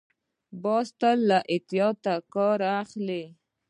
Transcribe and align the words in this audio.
باز 0.63 0.87
تل 0.99 1.17
له 1.29 1.39
احتیاط 1.53 2.03
کار 2.33 2.59
اخلي 2.81 3.23